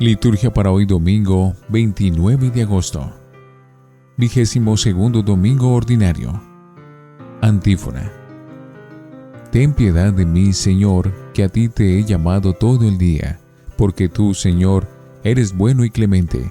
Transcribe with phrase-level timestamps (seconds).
[0.00, 3.12] Liturgia para hoy domingo 29 de agosto.
[4.16, 6.40] Vigésimo segundo domingo ordinario.
[7.42, 8.10] Antífona.
[9.52, 13.40] Ten piedad de mí, Señor, que a ti te he llamado todo el día,
[13.76, 14.88] porque tú, Señor,
[15.22, 16.50] eres bueno y clemente,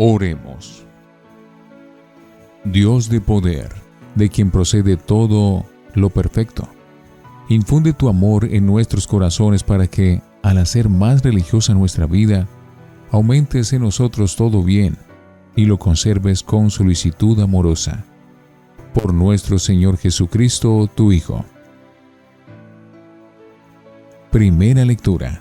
[0.00, 0.86] Oremos.
[2.62, 3.68] Dios de poder,
[4.14, 6.68] de quien procede todo lo perfecto.
[7.48, 12.46] Infunde tu amor en nuestros corazones para que, al hacer más religiosa nuestra vida,
[13.10, 14.96] aumentes en nosotros todo bien
[15.56, 18.04] y lo conserves con solicitud amorosa.
[18.94, 21.44] Por nuestro Señor Jesucristo, tu Hijo.
[24.30, 25.40] Primera lectura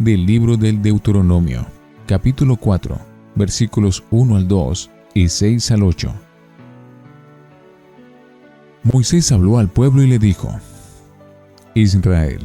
[0.00, 1.64] del libro del Deuteronomio,
[2.08, 6.12] capítulo 4, versículos 1 al 2 y 6 al 8.
[8.84, 10.54] Moisés habló al pueblo y le dijo,
[11.74, 12.40] Israel,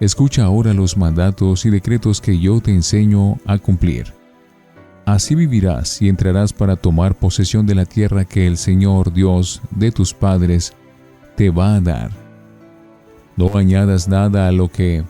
[0.00, 4.12] escucha ahora los mandatos y decretos que yo te enseño a cumplir.
[5.06, 9.92] Así vivirás y entrarás para tomar posesión de la tierra que el Señor Dios de
[9.92, 10.72] tus padres
[11.36, 12.10] te va a dar.
[13.36, 15.04] No añadas nada a lo que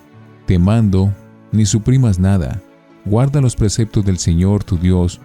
[0.46, 1.12] te mando,
[1.52, 2.60] ni suprimas nada.
[3.04, 5.20] Guarda los preceptos del Señor tu Dios,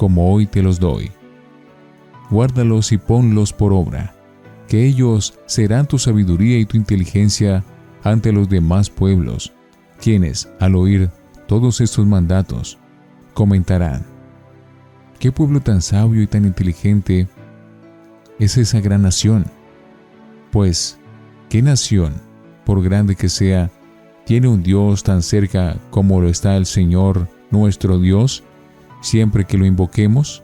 [0.00, 1.12] como hoy te los doy.
[2.30, 4.14] Guárdalos y ponlos por obra
[4.66, 7.62] que ellos serán tu sabiduría y tu inteligencia
[8.02, 9.52] ante los demás pueblos,
[10.00, 11.10] quienes, al oír
[11.46, 12.78] todos estos mandatos,
[13.34, 14.06] comentarán,
[15.18, 17.28] ¿qué pueblo tan sabio y tan inteligente
[18.38, 19.44] es esa gran nación?
[20.50, 20.98] Pues,
[21.50, 22.14] ¿qué nación,
[22.64, 23.70] por grande que sea,
[24.24, 28.44] tiene un Dios tan cerca como lo está el Señor nuestro Dios,
[29.00, 30.42] siempre que lo invoquemos?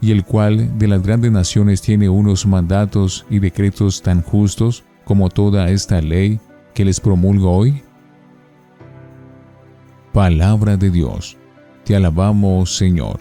[0.00, 5.28] y el cual de las grandes naciones tiene unos mandatos y decretos tan justos como
[5.30, 6.40] toda esta ley
[6.74, 7.82] que les promulgo hoy?
[10.12, 11.36] Palabra de Dios,
[11.84, 13.20] te alabamos Señor.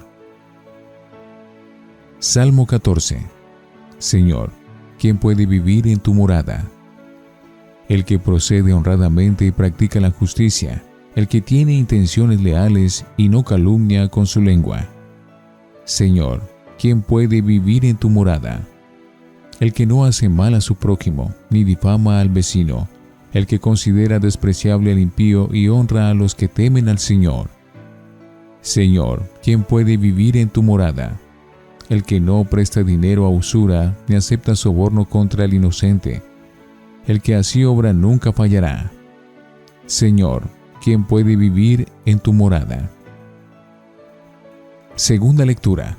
[2.19, 3.25] Salmo 14.
[3.97, 4.51] Señor,
[4.99, 6.65] ¿quién puede vivir en tu morada?
[7.87, 10.83] El que procede honradamente y practica la justicia,
[11.15, 14.85] el que tiene intenciones leales y no calumnia con su lengua.
[15.85, 16.41] Señor,
[16.77, 18.61] ¿quién puede vivir en tu morada?
[19.61, 22.89] El que no hace mal a su prójimo, ni difama al vecino,
[23.31, 27.49] el que considera despreciable al impío y honra a los que temen al Señor.
[28.59, 31.17] Señor, ¿quién puede vivir en tu morada?
[31.87, 36.23] El que no presta dinero a usura, ni acepta soborno contra el inocente,
[37.07, 38.91] el que así obra nunca fallará.
[39.85, 40.43] Señor,
[40.85, 42.91] ¿quién puede vivir en tu morada?
[44.95, 45.97] Segunda lectura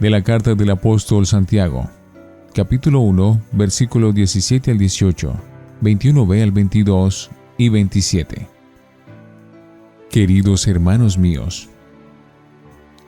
[0.00, 1.88] de la carta del apóstol Santiago,
[2.52, 5.32] capítulo 1, versículo 17 al 18,
[5.80, 8.48] 21b al 22 y 27.
[10.10, 11.68] Queridos hermanos míos,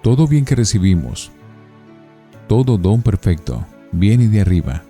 [0.04, 1.32] todo bien que recibimos,
[2.46, 4.84] todo don perfecto, viene de arriba,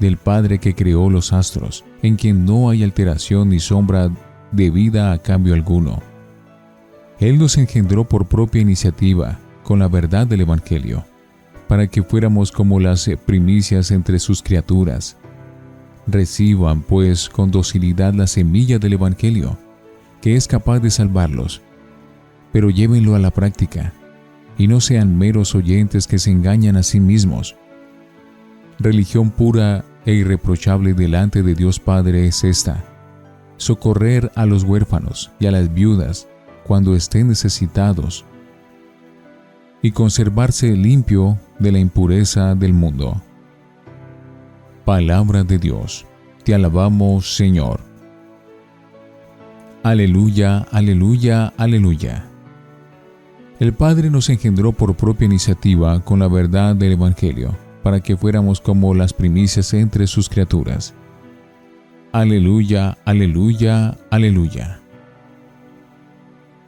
[0.00, 4.10] del Padre que creó los astros, en quien no hay alteración ni sombra
[4.52, 6.02] de vida a cambio alguno.
[7.18, 11.04] Él nos engendró por propia iniciativa, con la verdad del Evangelio
[11.70, 15.16] para que fuéramos como las primicias entre sus criaturas.
[16.08, 19.56] Reciban, pues, con docilidad la semilla del Evangelio,
[20.20, 21.62] que es capaz de salvarlos,
[22.50, 23.92] pero llévenlo a la práctica,
[24.58, 27.54] y no sean meros oyentes que se engañan a sí mismos.
[28.80, 32.82] Religión pura e irreprochable delante de Dios Padre es esta,
[33.60, 36.26] socorrer a los huérfanos y a las viudas
[36.66, 38.24] cuando estén necesitados
[39.82, 43.20] y conservarse limpio de la impureza del mundo.
[44.86, 46.06] Palabra de Dios,
[46.42, 47.80] te alabamos Señor.
[49.82, 52.26] Aleluya, aleluya, aleluya.
[53.58, 58.58] El Padre nos engendró por propia iniciativa con la verdad del Evangelio, para que fuéramos
[58.58, 60.94] como las primicias entre sus criaturas.
[62.12, 64.80] Aleluya, aleluya, aleluya.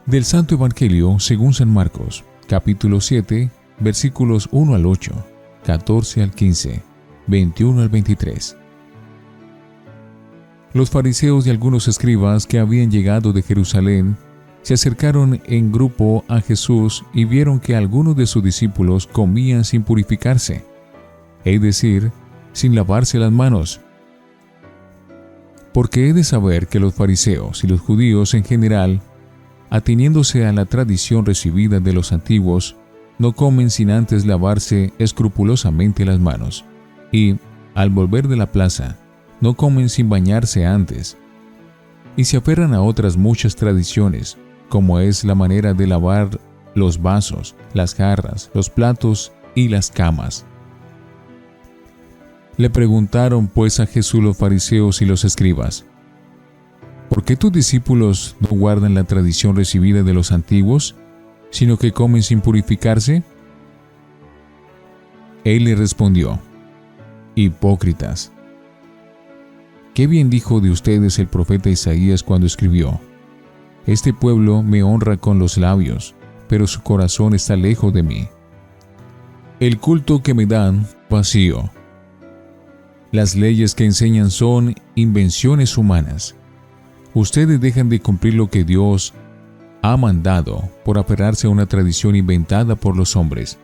[0.06, 3.50] Del Santo Evangelio según San Marcos, capítulo 7,
[3.80, 5.12] versículos 1 al 8,
[5.66, 6.82] 14 al 15,
[7.26, 8.56] 21 al 23.
[10.74, 14.16] Los fariseos y algunos escribas que habían llegado de Jerusalén
[14.62, 19.82] se acercaron en grupo a Jesús y vieron que algunos de sus discípulos comían sin
[19.82, 20.64] purificarse,
[21.44, 22.12] es decir,
[22.52, 23.80] sin lavarse las manos.
[25.72, 29.00] Porque he de saber que los fariseos y los judíos en general,
[29.70, 32.76] ateniéndose a la tradición recibida de los antiguos,
[33.18, 36.64] no comen sin antes lavarse escrupulosamente las manos,
[37.10, 37.36] y,
[37.74, 38.98] al volver de la plaza,
[39.40, 41.16] no comen sin bañarse antes,
[42.16, 44.36] y se aferran a otras muchas tradiciones,
[44.68, 46.38] como es la manera de lavar
[46.74, 50.44] los vasos, las jarras, los platos y las camas.
[52.56, 55.84] Le preguntaron pues a Jesús los fariseos y los escribas,
[57.08, 60.94] ¿por qué tus discípulos no guardan la tradición recibida de los antiguos,
[61.50, 63.22] sino que comen sin purificarse?
[65.44, 66.38] Él le respondió,
[67.34, 68.32] Hipócritas,
[69.94, 73.00] Qué bien dijo de ustedes el profeta Isaías cuando escribió,
[73.86, 76.14] Este pueblo me honra con los labios,
[76.48, 78.28] pero su corazón está lejos de mí.
[79.60, 81.70] El culto que me dan, vacío.
[83.12, 86.34] Las leyes que enseñan son invenciones humanas.
[87.12, 89.12] Ustedes dejan de cumplir lo que Dios
[89.82, 93.58] ha mandado por aferrarse a una tradición inventada por los hombres.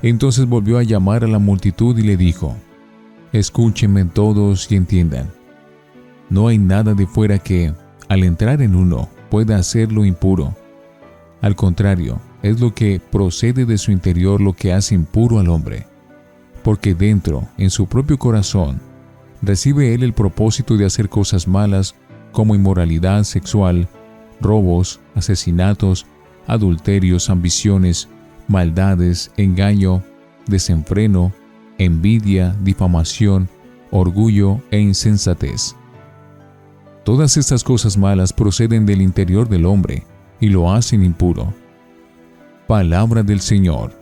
[0.00, 2.56] Entonces volvió a llamar a la multitud y le dijo,
[3.34, 5.30] Escúchenme todos y entiendan.
[6.30, 7.74] No hay nada de fuera que,
[8.08, 10.56] al entrar en uno, pueda hacerlo impuro.
[11.42, 15.91] Al contrario, es lo que procede de su interior lo que hace impuro al hombre.
[16.62, 18.80] Porque dentro, en su propio corazón,
[19.40, 21.94] recibe él el propósito de hacer cosas malas
[22.30, 23.88] como inmoralidad sexual,
[24.40, 26.06] robos, asesinatos,
[26.46, 28.08] adulterios, ambiciones,
[28.48, 30.02] maldades, engaño,
[30.46, 31.32] desenfreno,
[31.78, 33.48] envidia, difamación,
[33.90, 35.76] orgullo e insensatez.
[37.04, 40.04] Todas estas cosas malas proceden del interior del hombre
[40.40, 41.52] y lo hacen impuro.
[42.66, 44.01] Palabra del Señor.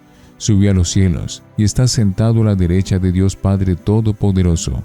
[0.41, 4.83] subió a los cielos, y está sentado a la derecha de Dios Padre Todopoderoso.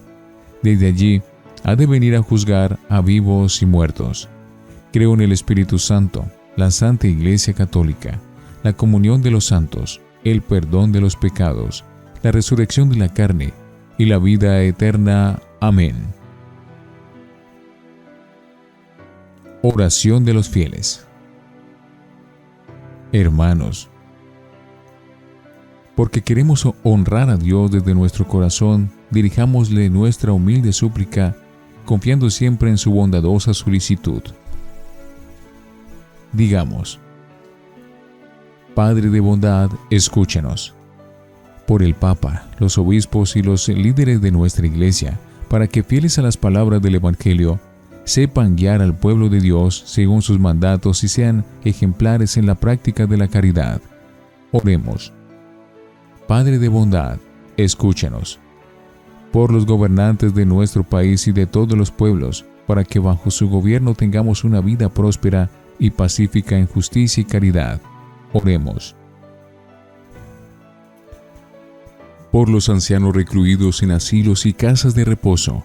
[0.62, 1.22] Desde allí
[1.64, 4.28] ha de venir a juzgar a vivos y muertos.
[4.92, 6.26] Creo en el Espíritu Santo,
[6.56, 8.20] la Santa Iglesia Católica,
[8.62, 11.84] la comunión de los santos, el perdón de los pecados,
[12.22, 13.54] la resurrección de la carne
[13.96, 15.40] y la vida eterna.
[15.60, 15.96] Amén.
[19.62, 21.06] Oración de los fieles.
[23.10, 23.88] Hermanos,
[25.96, 31.34] porque queremos honrar a Dios desde nuestro corazón, dirijámosle nuestra humilde súplica,
[31.86, 34.22] confiando siempre en su bondadosa solicitud.
[36.32, 37.00] Digamos,
[38.74, 40.74] Padre de bondad, escúchenos
[41.66, 46.22] por el Papa, los obispos y los líderes de nuestra Iglesia, para que fieles a
[46.22, 47.58] las palabras del Evangelio,
[48.04, 53.06] sepan guiar al pueblo de Dios según sus mandatos y sean ejemplares en la práctica
[53.06, 53.80] de la caridad.
[54.52, 55.15] Oremos.
[56.26, 57.18] Padre de bondad,
[57.56, 58.38] escúchanos.
[59.32, 63.48] Por los gobernantes de nuestro país y de todos los pueblos, para que bajo su
[63.48, 67.80] gobierno tengamos una vida próspera y pacífica en justicia y caridad.
[68.32, 68.96] Oremos
[72.36, 75.64] por los ancianos recluidos en asilos y casas de reposo,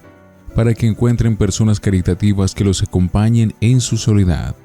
[0.56, 4.56] para que encuentren personas caritativas que los acompañen en su soledad.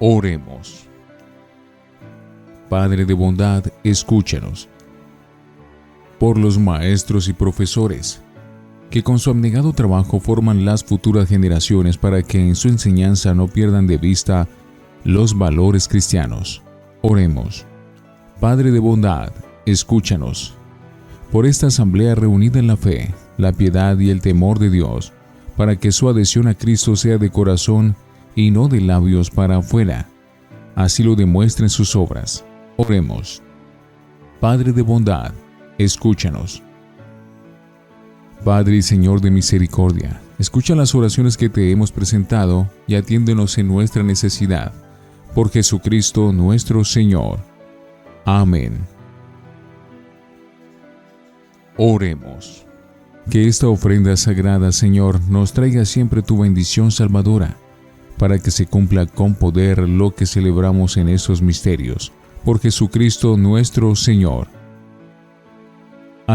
[0.00, 0.88] Oremos.
[2.68, 4.68] Padre de bondad, escúchanos.
[6.20, 8.20] Por los maestros y profesores,
[8.90, 13.48] que con su abnegado trabajo forman las futuras generaciones para que en su enseñanza no
[13.48, 14.46] pierdan de vista
[15.02, 16.60] los valores cristianos.
[17.00, 17.64] Oremos.
[18.38, 19.32] Padre de bondad,
[19.64, 20.52] escúchanos.
[21.32, 25.14] Por esta asamblea reunida en la fe, la piedad y el temor de Dios,
[25.56, 27.96] para que su adhesión a Cristo sea de corazón
[28.34, 30.06] y no de labios para afuera.
[30.74, 32.44] Así lo demuestren sus obras.
[32.76, 33.42] Oremos.
[34.38, 35.32] Padre de bondad,
[35.84, 36.62] escúchanos.
[38.44, 43.68] Padre y Señor de misericordia, escucha las oraciones que te hemos presentado y atiéndenos en
[43.68, 44.72] nuestra necesidad.
[45.34, 47.38] Por Jesucristo nuestro Señor.
[48.24, 48.78] Amén.
[51.76, 52.66] Oremos.
[53.30, 57.56] Que esta ofrenda sagrada, Señor, nos traiga siempre tu bendición salvadora,
[58.18, 62.12] para que se cumpla con poder lo que celebramos en esos misterios.
[62.44, 64.59] Por Jesucristo nuestro Señor.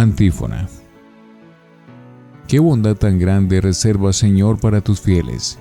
[0.01, 0.67] Antífona.
[2.49, 5.57] Qué bondad tan grande reserva, Señor, para tus fieles.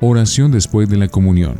[0.00, 1.56] Oración después de la comunión.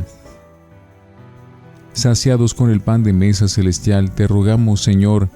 [1.95, 5.29] Saciados con el pan de mesa celestial, te rogamos, Señor,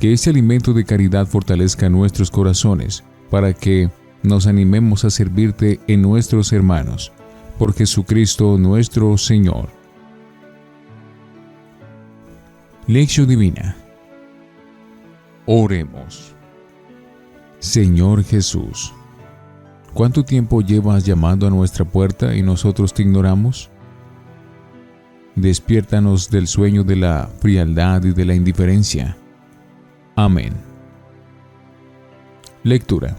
[0.00, 3.90] que este alimento de caridad fortalezca nuestros corazones, para que
[4.22, 7.12] nos animemos a servirte en nuestros hermanos.
[7.58, 9.68] Por Jesucristo nuestro Señor.
[12.86, 13.76] Lección Divina.
[15.46, 16.34] Oremos.
[17.60, 18.92] Señor Jesús,
[19.94, 23.70] ¿cuánto tiempo llevas llamando a nuestra puerta y nosotros te ignoramos?
[25.36, 29.16] Despiértanos del sueño de la frialdad y de la indiferencia.
[30.16, 30.52] Amén.
[32.64, 33.16] Lectura.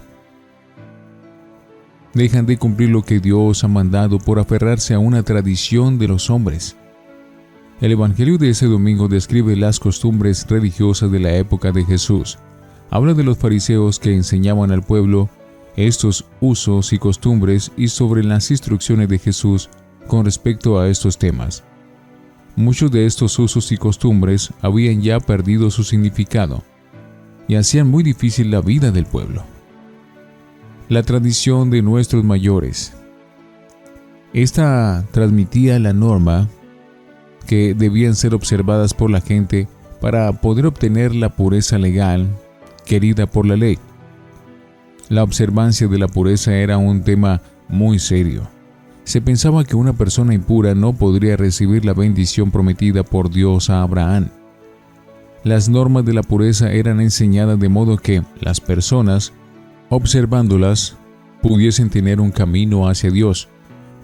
[2.14, 6.30] Dejan de cumplir lo que Dios ha mandado por aferrarse a una tradición de los
[6.30, 6.76] hombres.
[7.80, 12.38] El Evangelio de ese domingo describe las costumbres religiosas de la época de Jesús
[12.90, 15.30] habla de los fariseos que enseñaban al pueblo
[15.76, 19.70] estos usos y costumbres y sobre las instrucciones de Jesús
[20.08, 21.64] con respecto a estos temas.
[22.56, 26.64] Muchos de estos usos y costumbres habían ya perdido su significado
[27.48, 29.44] y hacían muy difícil la vida del pueblo.
[30.90, 32.94] La tradición de nuestros mayores.
[34.34, 36.50] Esta transmitía la norma
[37.48, 39.68] que debían ser observadas por la gente
[40.00, 42.28] para poder obtener la pureza legal
[42.86, 43.80] querida por la ley.
[45.10, 48.48] La observancia de la pureza era un tema muy serio.
[49.06, 53.82] Se pensaba que una persona impura no podría recibir la bendición prometida por Dios a
[53.82, 54.28] Abraham.
[55.44, 59.32] Las normas de la pureza eran enseñadas de modo que las personas,
[59.90, 60.98] observándolas,
[61.42, 63.48] pudiesen tener un camino hacia Dios,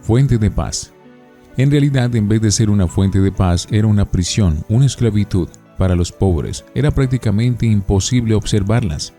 [0.02, 0.94] fuente de paz.
[1.56, 5.48] En realidad, en vez de ser una fuente de paz, era una prisión, una esclavitud.
[5.78, 9.14] Para los pobres era prácticamente imposible observarlas.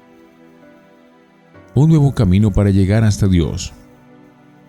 [1.75, 3.73] Un nuevo camino para llegar hasta Dios.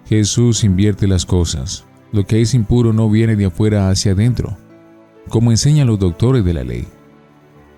[0.07, 1.85] Jesús invierte las cosas.
[2.11, 4.57] Lo que es impuro no viene de afuera hacia adentro,
[5.29, 6.87] como enseñan los doctores de la ley,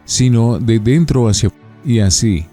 [0.05, 1.51] sino de dentro hacia
[1.85, 2.45] y así.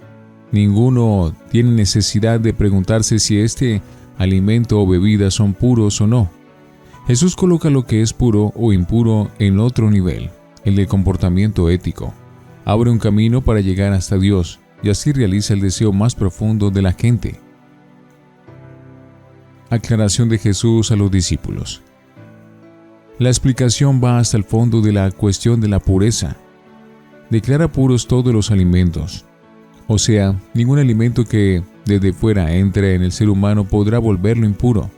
[0.51, 3.83] Ninguno tiene necesidad de preguntarse si este
[4.19, 6.31] alimento o bebida son puros o no.
[7.07, 10.31] Jesús coloca lo que es puro o impuro en otro nivel
[10.65, 12.15] el del comportamiento ético.
[12.65, 16.83] Abre un camino para llegar hasta Dios y así realiza el deseo más profundo de
[16.83, 17.39] la gente.
[19.71, 21.83] Aclaración de Jesús a los discípulos.
[23.19, 26.37] La explicación va hasta el fondo de la cuestión de la pureza.
[27.31, 29.25] Declara puros todos los alimentos.
[29.87, 34.91] O sea, ningún alimento que desde fuera entre en el ser humano podrá volverlo impuro,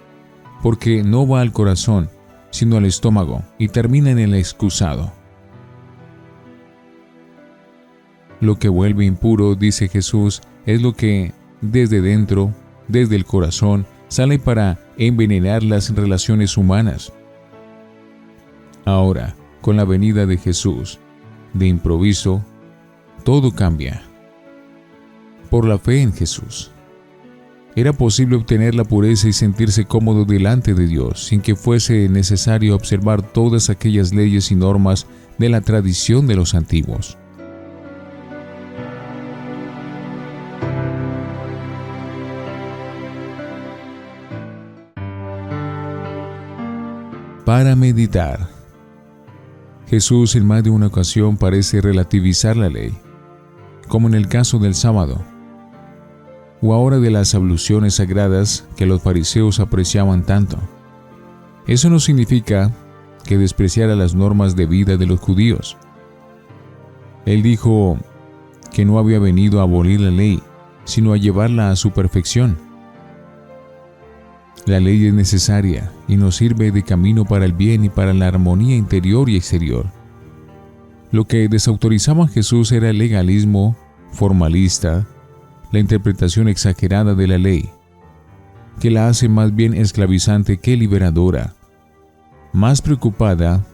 [0.63, 2.09] porque no va al corazón,
[2.51, 5.13] sino al estómago y termina en el excusado.
[8.41, 12.53] Lo que vuelve impuro, dice Jesús, es lo que desde dentro,
[12.89, 17.13] desde el corazón, sale para envenenar las relaciones humanas.
[18.85, 20.99] Ahora, con la venida de Jesús,
[21.55, 22.45] de improviso,
[23.25, 24.03] todo cambia.
[25.51, 26.71] Por la fe en Jesús.
[27.77, 32.75] Era posible obtener la pureza y sentirse cómodo delante de Dios sin que fuese necesario
[32.75, 35.07] observar todas aquellas leyes y normas
[35.39, 37.19] de la tradición de los antiguos.
[47.45, 48.49] para meditar.
[49.87, 52.93] Jesús en más de una ocasión parece relativizar la ley,
[53.87, 55.25] como en el caso del sábado,
[56.63, 60.59] o ahora de las abluciones sagradas que los fariseos apreciaban tanto.
[61.67, 62.73] Eso no significa
[63.25, 65.77] que despreciara las normas de vida de los judíos.
[67.25, 67.99] Él dijo
[68.73, 70.41] que no había venido a abolir la ley,
[70.85, 72.57] sino a llevarla a su perfección.
[74.65, 78.29] La ley es necesaria y nos sirve de camino para el bien y para la
[78.29, 79.87] armonía interior y exterior.
[81.11, 83.77] Lo que desautorizaba a Jesús era el legalismo
[84.13, 85.07] formalista,
[85.73, 87.71] la interpretación exagerada de la ley,
[88.81, 91.55] que la hace más bien esclavizante que liberadora,
[92.53, 93.65] más preocupada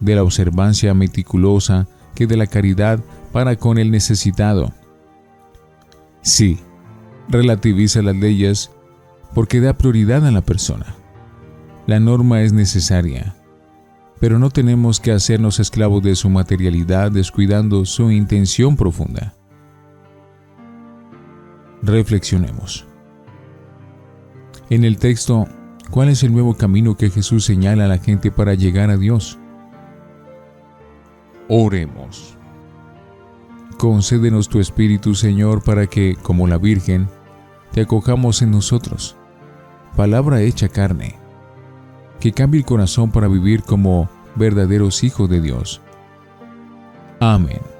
[0.00, 3.00] de la observancia meticulosa que de la caridad
[3.32, 4.72] para con el necesitado.
[6.22, 6.58] Sí,
[7.28, 8.70] relativiza las leyes
[9.34, 10.94] porque da prioridad a la persona.
[11.86, 13.36] La norma es necesaria,
[14.20, 19.34] pero no tenemos que hacernos esclavos de su materialidad descuidando su intención profunda.
[21.84, 22.86] Reflexionemos.
[24.70, 25.46] En el texto,
[25.90, 29.38] ¿cuál es el nuevo camino que Jesús señala a la gente para llegar a Dios?
[31.48, 32.38] Oremos.
[33.78, 37.08] Concédenos tu Espíritu, Señor, para que, como la Virgen,
[37.72, 39.16] te acojamos en nosotros
[39.96, 41.14] palabra hecha carne,
[42.20, 45.80] que cambie el corazón para vivir como verdaderos hijos de Dios.
[47.20, 47.73] Amén.